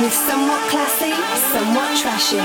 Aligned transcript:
with 0.00 0.12
somewhat 0.12 0.60
classy, 0.68 1.12
somewhat 1.52 1.96
trashy. 1.96 2.36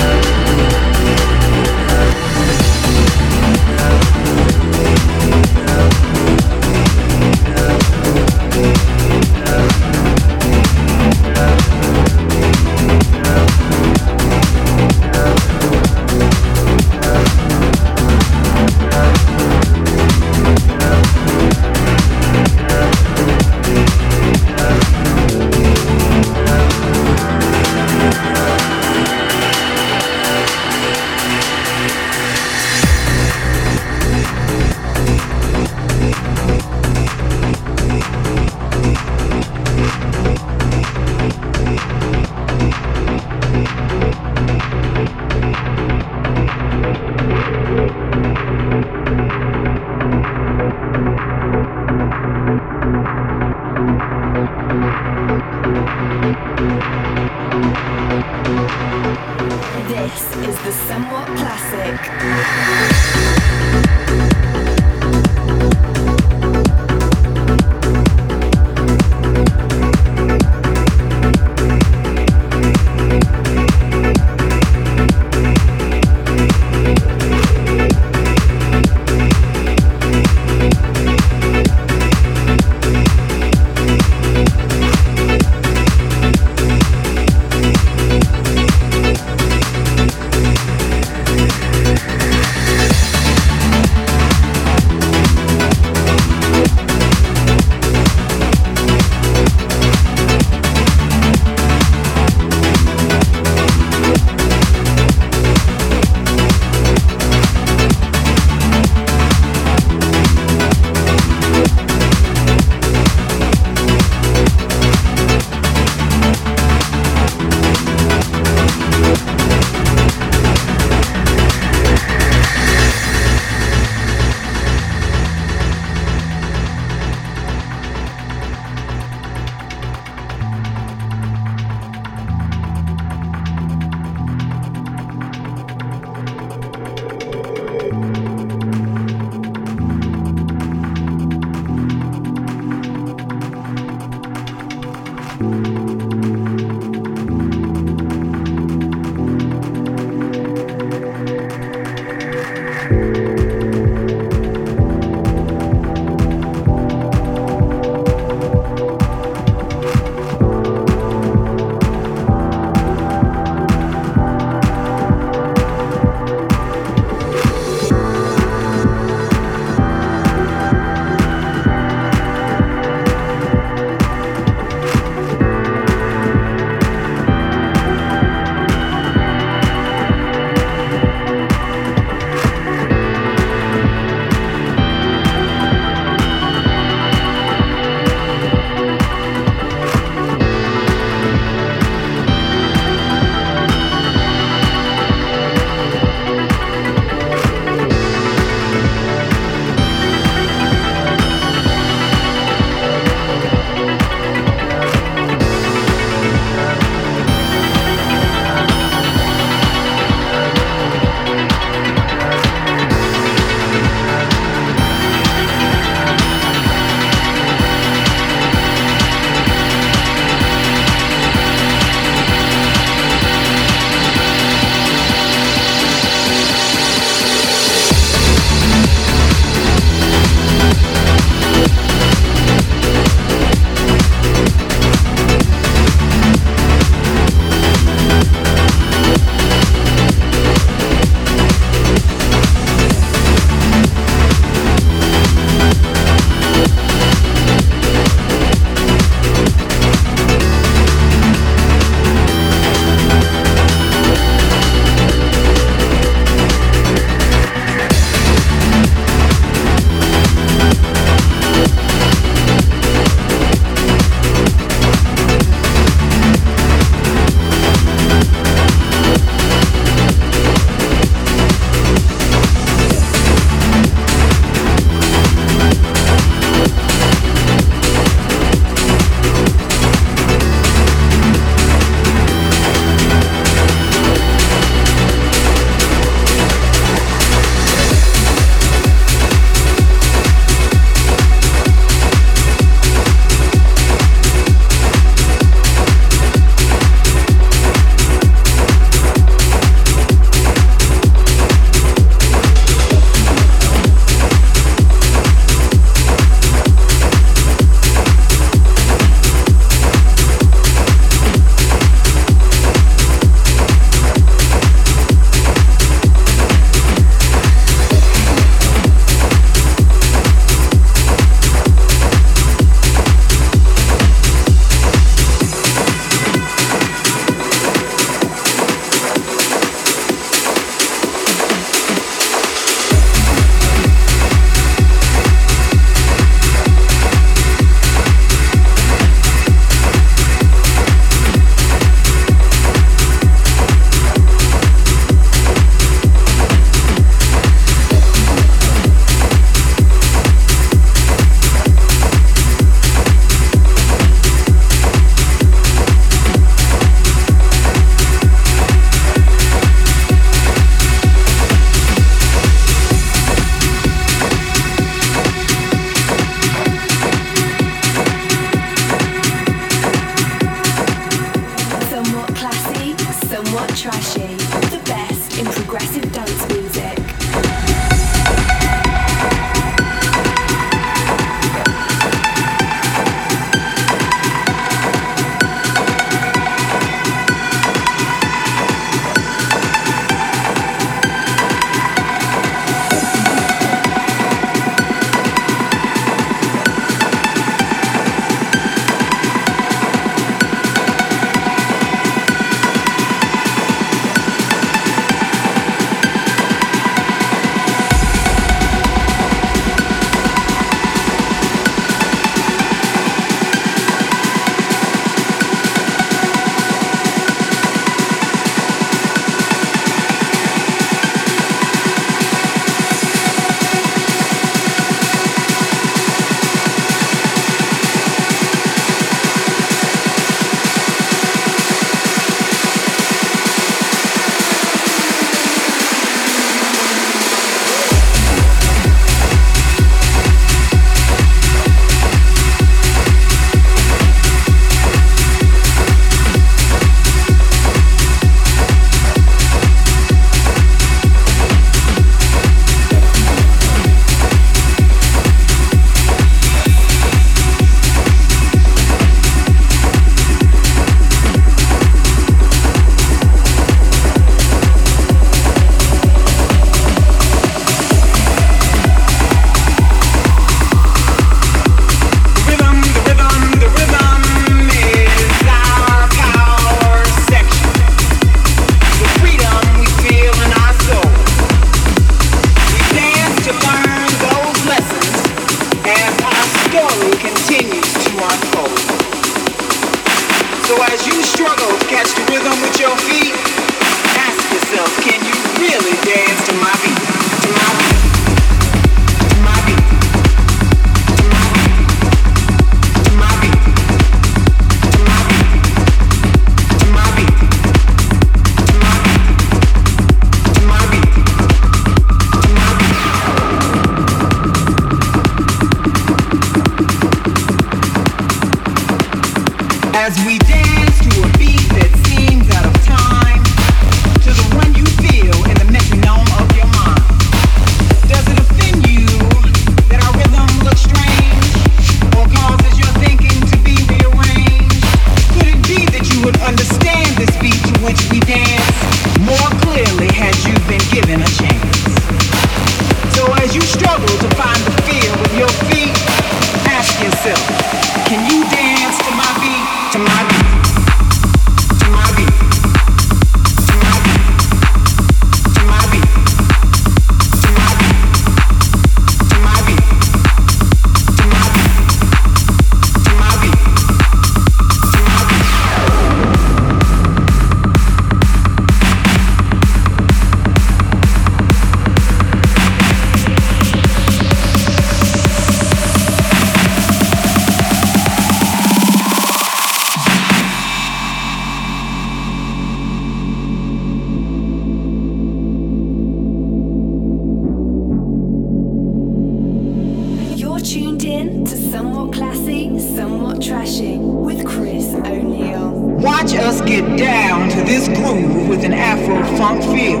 Into 591.14 591.54
to 591.54 591.70
somewhat 591.70 592.12
classy, 592.12 592.76
somewhat 592.80 593.40
trashy 593.40 593.98
with 593.98 594.44
Kris 594.44 594.92
O'Neil. 594.94 595.70
Watch 595.70 596.34
us 596.34 596.60
get 596.62 596.98
down 596.98 597.48
to 597.50 597.56
this 597.58 597.86
groove 597.86 598.48
with 598.48 598.64
an 598.64 598.72
Afro 598.72 599.22
funk 599.38 599.62
feel 599.62 600.00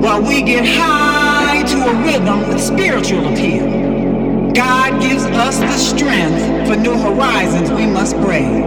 while 0.00 0.20
we 0.20 0.42
get 0.42 0.66
high 0.66 1.62
to 1.62 1.76
a 1.88 1.94
rhythm 2.04 2.48
with 2.48 2.60
spiritual 2.60 3.32
appeal. 3.32 3.64
God 4.52 5.00
gives 5.00 5.24
us 5.26 5.60
the 5.60 5.78
strength 5.78 6.68
for 6.68 6.74
new 6.74 6.98
horizons 6.98 7.70
we 7.70 7.86
must 7.86 8.16
brave. 8.16 8.66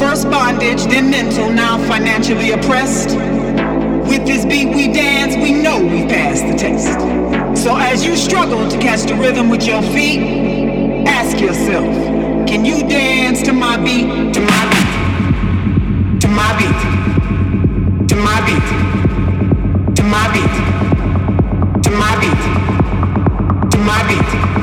First 0.00 0.30
bondage, 0.30 0.82
then 0.86 1.10
mental, 1.10 1.50
now 1.50 1.76
financially 1.86 2.52
oppressed. 2.52 3.10
With 4.08 4.24
this 4.24 4.46
beat 4.46 4.74
we 4.74 4.90
dance, 4.90 5.36
we 5.36 5.52
know 5.52 5.82
we 5.82 6.06
passed 6.08 6.46
the 6.46 6.56
test. 6.56 7.35
So 7.56 7.74
as 7.76 8.04
you 8.04 8.14
struggle 8.16 8.68
to 8.68 8.78
catch 8.78 9.08
the 9.08 9.14
rhythm 9.14 9.48
with 9.48 9.64
your 9.66 9.80
feet, 9.82 10.20
ask 11.08 11.40
yourself, 11.40 11.86
can 12.46 12.64
you 12.64 12.86
dance 12.86 13.42
to 13.42 13.52
my 13.52 13.76
beat, 13.78 14.34
to 14.34 14.40
my 14.40 14.62
beat, 14.70 16.20
to 16.20 16.28
my 16.28 16.52
beat, 16.58 16.78
to 18.08 18.16
my 18.16 18.40
beat, 18.46 18.68
to 19.96 20.02
my 20.04 20.28
beat, 20.30 20.52
to 20.92 20.92
my 20.92 20.92
beat, 21.00 21.82
to 21.82 21.90
my 21.90 22.14
beat? 22.20 23.70
To 23.70 23.78
my 23.78 24.02
beat? 24.06 24.55